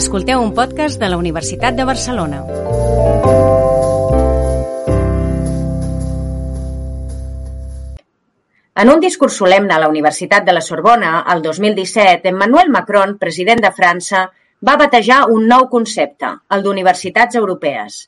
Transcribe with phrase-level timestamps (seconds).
[0.00, 2.38] Escolteu un podcast de la Universitat de Barcelona.
[8.80, 13.60] En un discurs solemne a la Universitat de la Sorbona, el 2017, Emmanuel Macron, president
[13.60, 14.24] de França,
[14.64, 18.00] va batejar un nou concepte, el d'universitats europees.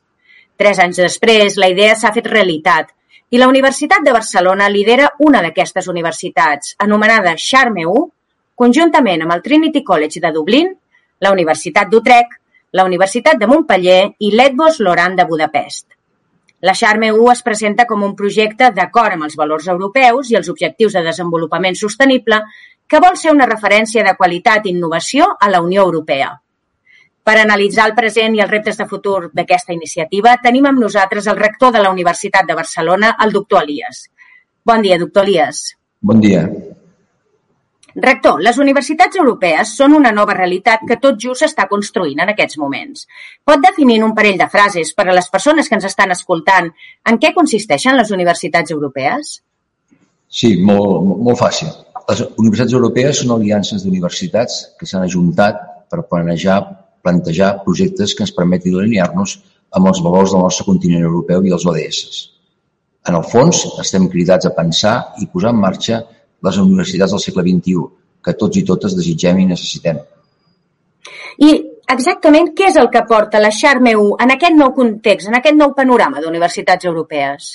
[0.57, 2.89] Tres anys després, la idea s'ha fet realitat
[3.29, 7.85] i la Universitat de Barcelona lidera una d'aquestes universitats, anomenada Charme
[8.57, 10.79] conjuntament amb el Trinity College de Dublín,
[11.23, 12.39] la Universitat d'Utrecht,
[12.73, 15.87] la Universitat de Montpeller i l'Edvos Loran de Budapest.
[16.63, 20.95] La Charme es presenta com un projecte d'acord amb els valors europeus i els objectius
[20.95, 22.41] de desenvolupament sostenible
[22.87, 26.31] que vol ser una referència de qualitat i innovació a la Unió Europea.
[27.23, 31.39] Per analitzar el present i els reptes de futur d'aquesta iniciativa, tenim amb nosaltres el
[31.39, 34.09] rector de la Universitat de Barcelona, el doctor Elias.
[34.65, 35.69] Bon dia, doctor Elias.
[36.01, 36.49] Bon dia.
[37.95, 42.57] Rector, les universitats europees són una nova realitat que tot just s'està construint en aquests
[42.59, 43.05] moments.
[43.45, 46.71] Pot definir en un parell de frases per a les persones que ens estan escoltant
[47.05, 49.35] en què consisteixen les universitats europees?
[50.33, 51.69] Sí, molt, molt fàcil.
[52.09, 55.61] Les universitats europees són aliances d'universitats que s'han ajuntat
[55.93, 56.63] per planejar,
[57.05, 59.37] plantejar projectes que ens permetin alinear-nos
[59.77, 62.23] amb els valors del nostre continent europeu i els ODS.
[63.09, 66.01] En el fons, estem cridats a pensar i posar en marxa
[66.47, 67.85] les universitats del segle XXI,
[68.23, 70.01] que tots i totes desitgem i necessitem.
[71.43, 71.51] I
[71.93, 75.59] exactament què és el que porta la Charme 1 en aquest nou context, en aquest
[75.59, 77.55] nou panorama d'universitats europees?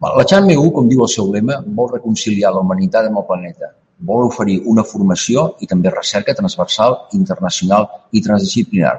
[0.00, 3.74] La Charme 1, com diu el seu lema, vol reconciliar la humanitat amb el planeta.
[4.08, 7.86] Vol oferir una formació i també recerca transversal, internacional
[8.16, 8.94] i transdisciplinar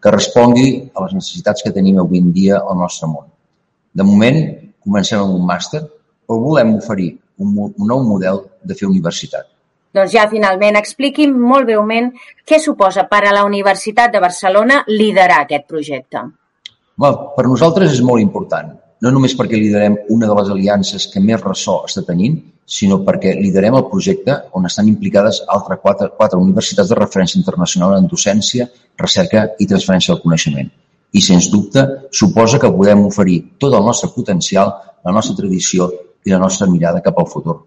[0.00, 3.28] que respongui a les necessitats que tenim avui en dia al nostre món.
[3.92, 4.38] De moment,
[4.84, 5.82] comencem amb un màster,
[6.26, 9.48] però volem oferir un, un nou model de fer universitat.
[9.96, 12.10] Doncs ja finalment expliqui'm molt breument
[12.44, 16.24] què suposa per a la Universitat de Barcelona liderar aquest projecte.
[17.00, 21.20] Well, per nosaltres és molt important, no només perquè liderem una de les aliances que
[21.20, 26.40] més ressò està tenint, sinó perquè liderem el projecte on estan implicades altres quatre, quatre
[26.40, 28.66] universitats de referència internacional en docència,
[28.98, 30.72] recerca i transferència del coneixement.
[31.12, 34.72] I, sens dubte, suposa que podem oferir tot el nostre potencial,
[35.06, 35.86] la nostra tradició
[36.26, 37.60] i la nostra mirada cap al futur.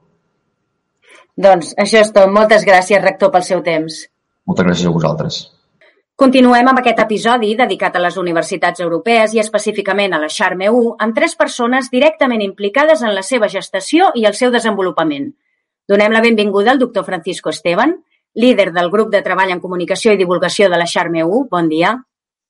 [1.40, 2.28] Doncs això és tot.
[2.36, 4.04] Moltes gràcies, rector, pel seu temps.
[4.50, 5.40] Moltes gràcies a vosaltres.
[6.20, 10.98] Continuem amb aquest episodi dedicat a les universitats europees i específicament a la Charme 1
[11.06, 15.30] amb tres persones directament implicades en la seva gestació i el seu desenvolupament.
[15.88, 17.96] Donem la benvinguda al doctor Francisco Esteban,
[18.36, 21.46] líder del grup de treball en comunicació i divulgació de la Charme 1.
[21.50, 21.96] Bon dia.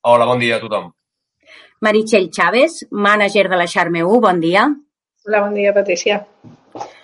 [0.02, 0.90] Hola, bon dia a tothom.
[1.80, 4.20] Meritxell Chávez, mànager de la Charme 1.
[4.26, 4.66] Bon dia.
[5.26, 6.24] Hola, bon dia, Patricia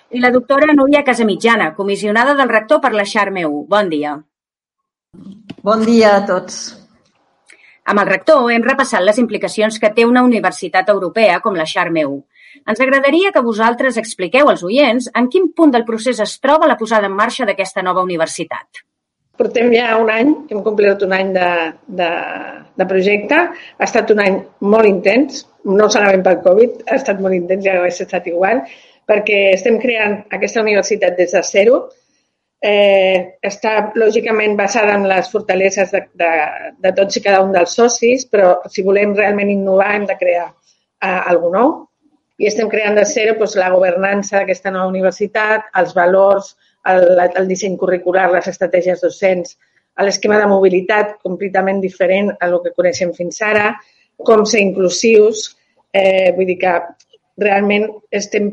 [0.09, 3.63] i la doctora Núria Casamitjana, comissionada del rector per la Charme 1.
[3.67, 4.15] Bon dia.
[5.63, 6.59] Bon dia a tots.
[7.87, 12.05] Amb el rector hem repassat les implicacions que té una universitat europea com la Charme
[12.07, 12.17] 1.
[12.71, 16.77] Ens agradaria que vosaltres expliqueu als oients en quin punt del procés es troba la
[16.79, 18.83] posada en marxa d'aquesta nova universitat.
[19.37, 21.49] Portem ja un any, hem complert un any de,
[21.99, 22.09] de,
[22.79, 23.37] de projecte.
[23.77, 24.39] Ha estat un any
[24.73, 28.63] molt intens, no solament pel Covid, ha estat molt intens, ja hauria estat igual,
[29.07, 31.79] perquè estem creant aquesta universitat des de zero.
[32.65, 36.31] Eh, està lògicament basada en les fortaleses de, de,
[36.81, 40.47] de tots i cada un dels socis, però si volem realment innovar hem de crear
[40.47, 41.75] eh, alguna nou.
[42.37, 46.55] I estem creant de zero doncs, la governança d'aquesta nova universitat, els valors,
[46.93, 49.57] el, el disseny curricular, les estratègies docents,
[50.05, 53.71] l'esquema de mobilitat completament diferent a el que coneixem fins ara,
[54.29, 55.49] com ser inclusius.
[55.93, 56.73] Eh, vull dir que
[57.41, 58.51] realment estem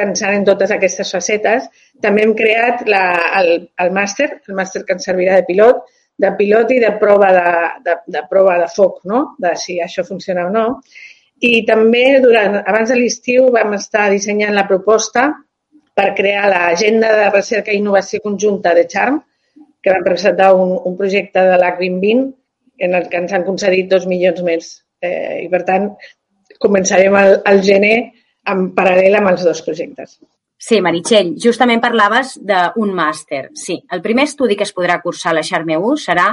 [0.00, 1.68] pensant en totes aquestes facetes.
[2.02, 3.04] També hem creat la,
[3.40, 3.52] el,
[3.84, 5.84] el màster, el màster que ens servirà de pilot,
[6.20, 7.52] de pilot i de prova de,
[7.86, 9.22] de, de prova de foc, no?
[9.40, 10.66] de si això funciona o no.
[11.40, 15.30] I també durant, abans de l'estiu vam estar dissenyant la proposta
[16.00, 19.20] per crear l'agenda de recerca i innovació conjunta de Charm,
[19.84, 22.30] que vam presentar un, un projecte de l'AC 2020
[22.86, 24.72] en el que ens han concedit dos milions més.
[25.04, 25.90] Eh, I, per tant,
[26.60, 27.94] començarem al, al gener
[28.48, 30.16] en paral·lel amb els dos projectes.
[30.60, 33.46] Sí, Meritxell, justament parlaves d'un màster.
[33.56, 36.30] Sí, el primer estudi que es podrà cursar a la Charme 1 serà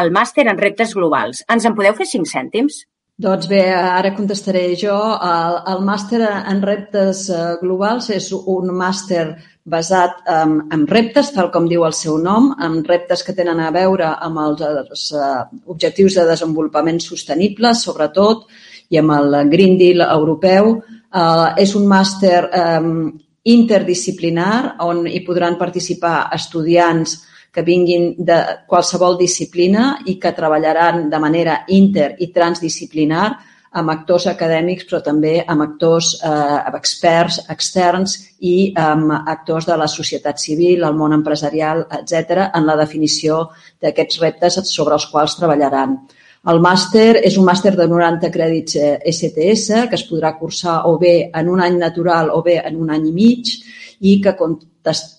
[0.00, 1.44] el màster en reptes globals.
[1.52, 2.82] Ens en podeu fer cinc cèntims?
[3.22, 4.96] Doncs bé, ara contestaré jo.
[5.22, 9.26] El, el màster en reptes eh, globals és un màster
[9.62, 13.70] basat en, en reptes, tal com diu el seu nom, en reptes que tenen a
[13.74, 18.48] veure amb els, els uh, objectius de desenvolupament sostenible, sobretot,
[18.90, 20.74] i amb el Green Deal europeu,
[21.12, 23.10] Uh, és un màster um,
[23.44, 27.18] interdisciplinar on hi podran participar estudiants
[27.52, 33.26] que vinguin de qualsevol disciplina i que treballaran de manera inter i transdisciplinar
[33.72, 39.88] amb actors acadèmics, però també amb actors eh, experts externs i amb actors de la
[39.88, 43.46] societat civil, el món empresarial, etc en la definició
[43.80, 45.96] d'aquests reptes sobre els quals treballaran.
[46.52, 48.76] El màster és un màster de 90 crèdits
[49.12, 52.80] STS eh, que es podrà cursar o bé en un any natural o bé en
[52.80, 53.56] un any i mig
[54.02, 54.34] i que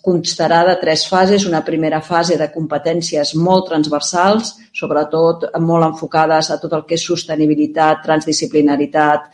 [0.03, 1.45] constarà de tres fases.
[1.45, 7.05] Una primera fase de competències molt transversals, sobretot molt enfocades a tot el que és
[7.07, 9.31] sostenibilitat, transdisciplinaritat,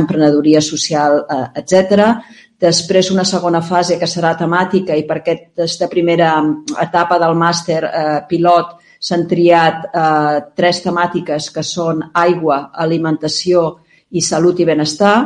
[0.00, 2.16] emprenedoria social, eh, etc.
[2.58, 6.32] Després una segona fase que serà temàtica i per aquesta primera
[6.80, 13.66] etapa del màster eh, pilot S'han triat eh, tres temàtiques que són aigua, alimentació
[14.16, 15.16] i salut i benestar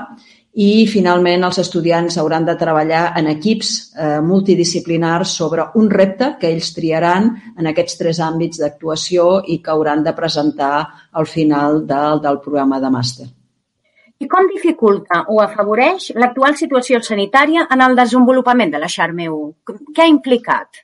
[0.58, 6.50] i finalment els estudiants hauran de treballar en equips eh, multidisciplinars sobre un repte que
[6.50, 12.20] ells triaran en aquests tres àmbits d'actuació i que hauran de presentar al final del,
[12.24, 13.28] del programa de màster.
[14.20, 19.76] I com dificulta o afavoreix l'actual situació sanitària en el desenvolupament de la Xarme 1?
[19.94, 20.82] Què ha implicat?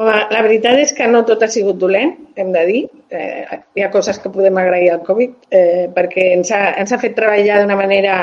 [0.00, 2.80] La, la veritat és que no tot ha sigut dolent, hem de dir.
[3.12, 7.00] Eh, hi ha coses que podem agrair al Covid eh, perquè ens ha, ens ha
[7.02, 8.14] fet treballar d'una manera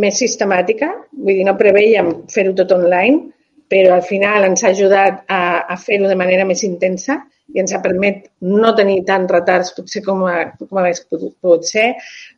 [0.00, 0.90] més sistemàtica.
[1.14, 3.30] Vull dir, no preveiem fer-ho tot online,
[3.70, 7.22] però al final ens ha ajudat a, a fer-ho de manera més intensa
[7.54, 11.66] i ens ha permet no tenir tants retards potser com, a, com hagués pogut, pogut
[11.68, 11.92] ser.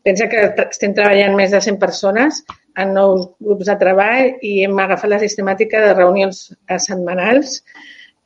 [0.05, 2.43] Pensa que estem treballant més de 100 persones
[2.77, 6.43] en nous grups de treball i hem agafat la sistemàtica de reunions
[6.85, 7.61] setmanals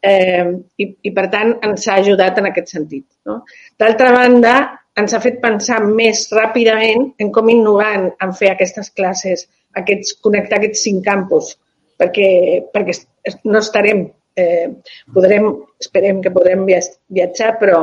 [0.02, 0.46] eh,
[0.80, 3.06] i, i, per tant, ens ha ajudat en aquest sentit.
[3.28, 3.42] No?
[3.80, 4.54] D'altra banda,
[5.00, 9.46] ens ha fet pensar més ràpidament en com innovar en fer aquestes classes,
[9.80, 11.54] aquests, connectar aquests cinc campus,
[12.00, 12.30] perquè,
[12.74, 12.96] perquè
[13.44, 14.06] no estarem,
[14.40, 14.70] eh,
[15.14, 15.50] podrem,
[15.82, 17.80] esperem que podrem viatjar, però,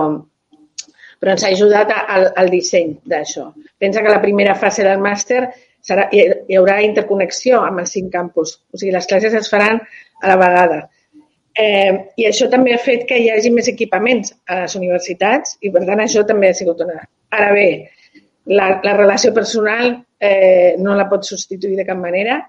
[1.21, 3.49] però ens ha ajudat al, al disseny d'això.
[3.79, 5.45] Pensa que la primera fase del màster
[5.87, 6.27] serà, hi,
[6.57, 9.81] haurà interconnexió amb els cinc campus, o sigui, les classes es faran
[10.21, 10.85] a la vegada.
[11.57, 15.71] Eh, I això també ha fet que hi hagi més equipaments a les universitats i,
[15.73, 16.99] per tant, això també ha sigut una...
[17.33, 17.69] Ara bé,
[18.47, 19.89] la, la relació personal
[20.19, 22.39] eh, no la pot substituir de cap manera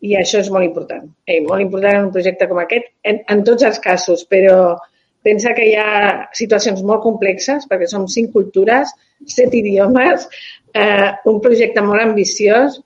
[0.00, 1.08] i això és molt important.
[1.26, 4.76] Eh, molt important en un projecte com aquest, en, en tots els casos, però
[5.26, 8.92] pensa que hi ha situacions molt complexes perquè som cinc cultures,
[9.28, 10.28] set idiomes,
[10.72, 12.80] eh, un projecte molt ambiciós.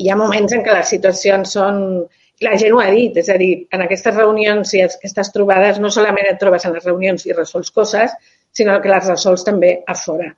[0.00, 1.82] Hi ha moments en què les situacions són
[2.42, 5.90] la gent ho ha dit, és a dir, en aquestes reunions i aquestes trobades no
[5.90, 8.14] solament et trobes en les reunions i resols coses,
[8.52, 10.32] sinó que les resols també a fora.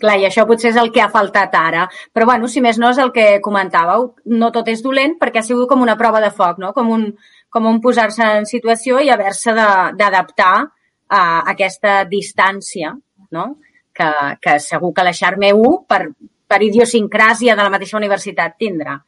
[0.00, 1.86] Clar, i això potser és el que ha faltat ara.
[2.12, 5.46] Però, bueno, si més no és el que comentàveu, no tot és dolent perquè ha
[5.46, 6.74] sigut com una prova de foc, no?
[6.76, 7.06] Com un,
[7.48, 10.54] com un posar-se en situació i haver-se d'adaptar
[11.08, 11.22] a
[11.54, 12.92] aquesta distància,
[13.32, 13.46] no?
[13.96, 14.10] Que,
[14.42, 16.02] que segur que la Xarme 1, per,
[16.46, 18.98] per idiosincràsia de la mateixa universitat, tindrà.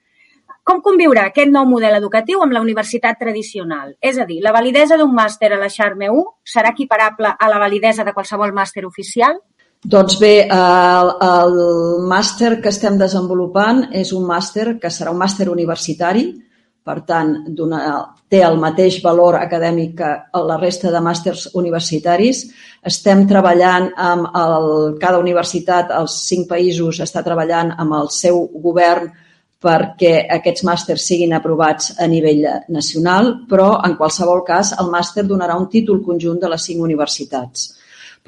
[0.69, 3.95] Com conviurà aquest nou model educatiu amb la universitat tradicional?
[4.05, 7.61] És a dir, la validesa d'un màster a la Xarme 1 serà equiparable a la
[7.63, 9.39] validesa de qualsevol màster oficial?
[9.81, 11.57] Doncs bé, el, el
[12.11, 16.27] màster que estem desenvolupant és un màster que serà un màster universitari,
[16.85, 17.33] per tant,
[18.29, 20.11] té el mateix valor acadèmic que
[20.51, 22.43] la resta de màsters universitaris.
[22.93, 24.69] Estem treballant amb el,
[25.01, 29.09] cada universitat, els cinc països, està treballant amb el seu govern
[29.65, 35.57] perquè aquests màsters siguin aprovats a nivell nacional, però en qualsevol cas el màster donarà
[35.59, 37.78] un títol conjunt de les cinc universitats.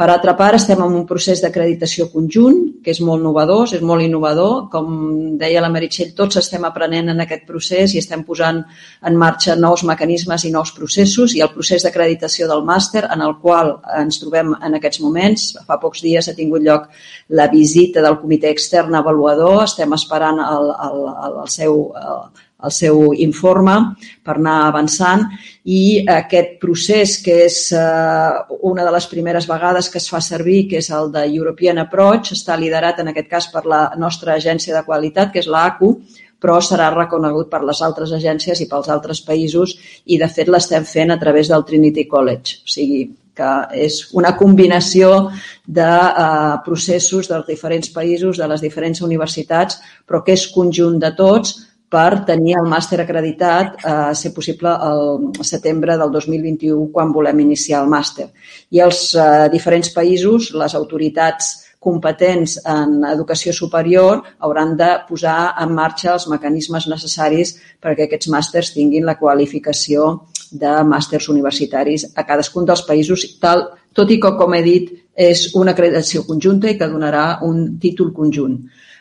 [0.01, 4.01] Per altra part, estem en un procés d'acreditació conjunt, que és molt novedor, és molt
[4.01, 4.55] innovador.
[4.73, 4.95] Com
[5.43, 8.63] deia la Meritxell, tots estem aprenent en aquest procés i estem posant
[9.11, 13.37] en marxa nous mecanismes i nous processos i el procés d'acreditació del màster en el
[13.45, 15.51] qual ens trobem en aquests moments.
[15.69, 16.89] Fa pocs dies ha tingut lloc
[17.29, 22.25] la visita del comitè extern avaluador, estem esperant el, el, el, el seu el,
[22.65, 23.77] el seu informe
[24.25, 25.27] per anar avançant
[25.65, 28.31] i aquest procés que és eh,
[28.73, 32.33] una de les primeres vegades que es fa servir, que és el de European Approach,
[32.37, 35.95] està liderat en aquest cas per la nostra agència de qualitat, que és l'ACU,
[36.41, 39.77] però serà reconegut per les altres agències i pels altres països
[40.07, 42.63] i de fet l'estem fent a través del Trinity College.
[42.65, 43.03] O sigui,
[43.37, 43.51] que
[43.87, 45.31] és una combinació
[45.67, 51.13] de eh, processos dels diferents països, de les diferents universitats, però que és conjunt de
[51.17, 51.59] tots
[51.91, 57.43] per tenir el màster acreditat a eh, ser possible el setembre del 2021 quan volem
[57.43, 58.29] iniciar el màster.
[58.71, 65.73] I els eh, diferents països, les autoritats competents en educació superior hauran de posar en
[65.75, 70.11] marxa els mecanismes necessaris perquè aquests màsters tinguin la qualificació
[70.51, 73.65] de màsters universitaris a cadascun dels països, tal,
[73.97, 78.13] tot i que, com he dit, és una acreditació conjunta i que donarà un títol
[78.13, 78.59] conjunt.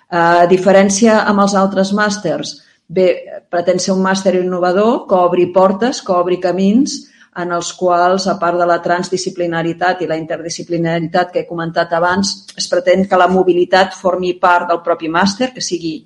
[0.09, 2.55] A diferència amb els altres màsters,
[2.89, 3.07] bé,
[3.49, 7.05] pretén ser un màster innovador que obri portes, que obri camins,
[7.39, 12.33] en els quals, a part de la transdisciplinaritat i la interdisciplinaritat que he comentat abans,
[12.57, 16.01] es pretén que la mobilitat formi part del propi màster, que sigui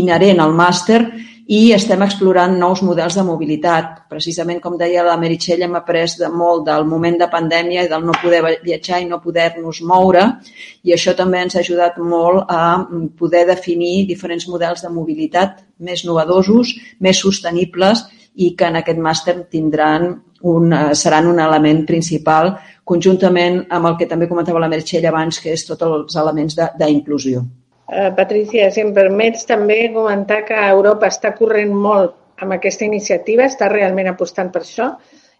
[0.00, 1.02] inherent al màster
[1.46, 4.02] i estem explorant nous models de mobilitat.
[4.10, 8.02] Precisament, com deia la Meritxell, hem après de molt del moment de pandèmia i del
[8.06, 10.24] no poder viatjar i no poder-nos moure
[10.82, 12.82] i això també ens ha ajudat molt a
[13.18, 18.02] poder definir diferents models de mobilitat més novedosos, més sostenibles
[18.34, 20.08] i que en aquest màster tindran
[20.42, 25.54] un, seran un element principal conjuntament amb el que també comentava la Meritxell abans, que
[25.54, 27.44] és tots els elements d'inclusió.
[27.86, 33.46] Uh, Patricia, si em permets també comentar que Europa està corrent molt amb aquesta iniciativa,
[33.46, 34.90] està realment apostant per això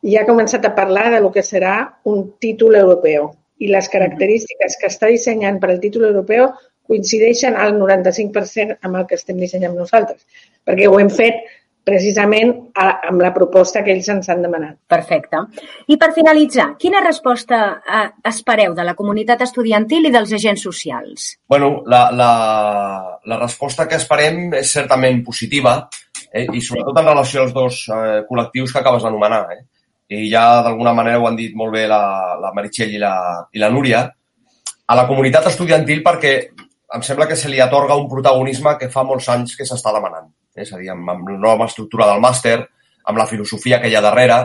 [0.07, 1.75] i ha començat a parlar de lo que serà
[2.07, 3.33] un títol europeu.
[3.59, 6.50] I les característiques que està dissenyant per al títol europeu
[6.87, 10.23] coincideixen al 95% amb el que estem dissenyant nosaltres,
[10.62, 11.41] perquè ho hem fet
[11.87, 14.75] precisament a, amb la proposta que ells ens han demanat.
[14.90, 15.45] Perfecte.
[15.93, 21.28] I per finalitzar, quina resposta eh, espereu de la comunitat estudiantil i dels agents socials?
[21.49, 22.31] bueno, la, la,
[23.25, 25.76] la resposta que esperem és certament positiva
[26.33, 29.45] eh, i sobretot en relació als dos eh, col·lectius que acabes d'anomenar.
[29.55, 29.62] Eh?
[30.19, 32.00] I ja d'alguna manera ho han dit molt bé la,
[32.43, 33.14] la Meritxell i la,
[33.55, 34.02] i la Núria.
[34.87, 36.35] A la comunitat estudiantil perquè
[36.97, 40.26] em sembla que se li atorga un protagonisme que fa molts anys que s'està demanant
[40.57, 42.57] és a dir, amb, amb la nova estructura del màster,
[43.07, 44.41] amb la filosofia que hi ha darrere,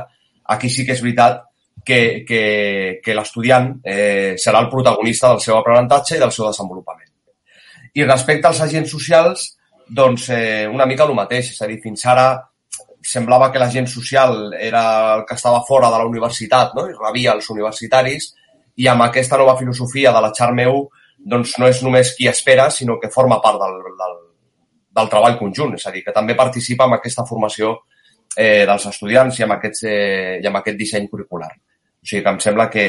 [0.54, 1.42] aquí sí que és veritat
[1.86, 2.44] que, que,
[3.04, 7.10] que l'estudiant eh, serà el protagonista del seu aprenentatge i del seu desenvolupament.
[7.98, 9.48] I respecte als agents socials,
[9.90, 12.30] doncs eh, una mica el mateix, és a dir, fins ara
[13.02, 14.84] semblava que l'agent social era
[15.16, 16.86] el que estava fora de la universitat no?
[16.88, 18.28] i rebia els universitaris
[18.78, 20.84] i amb aquesta nova filosofia de la Charmeu
[21.34, 24.16] doncs no és només qui espera, sinó que forma part del, del,
[24.96, 27.78] del treball conjunt, és a dir, que també participa en aquesta formació
[28.36, 31.52] eh, dels estudiants i amb, aquests, eh, i amb aquest disseny curricular.
[31.52, 32.86] O sigui que em sembla que,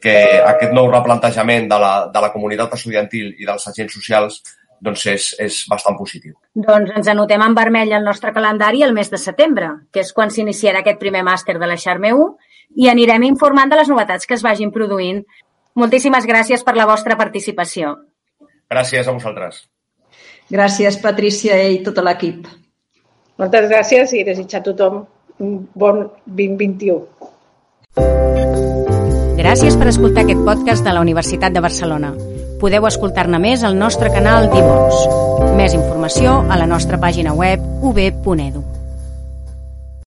[0.00, 0.16] que
[0.46, 4.42] aquest nou replantejament de la, de la comunitat estudiantil i dels agents socials
[4.82, 6.34] doncs és, és bastant positiu.
[6.58, 10.32] Doncs ens anotem en vermell el nostre calendari el mes de setembre, que és quan
[10.34, 14.34] s'iniciarà aquest primer màster de la Xarme 1 i anirem informant de les novetats que
[14.34, 15.22] es vagin produint.
[15.78, 17.94] Moltíssimes gràcies per la vostra participació.
[18.72, 19.62] Gràcies a vosaltres.
[20.52, 22.44] Gràcies, Patrícia i tot l'equip.
[23.40, 24.98] Moltes gràcies i desitjar a tothom
[25.40, 27.06] un bon 2021.
[29.40, 32.12] Gràcies per escoltar aquest podcast de la Universitat de Barcelona.
[32.60, 35.00] Podeu escoltar-ne més al nostre canal d'Ivons.
[35.56, 38.81] Més informació a la nostra pàgina web ub.edu.